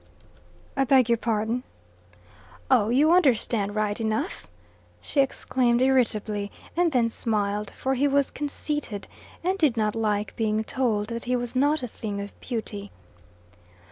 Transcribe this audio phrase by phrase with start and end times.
[0.75, 1.61] "I beg your pardon?"
[2.71, 4.47] "Oh, you understand right enough,"
[4.99, 9.07] she exclaimed irritably, and then smiled, for he was conceited,
[9.43, 12.89] and did not like being told that he was not a thing of beauty.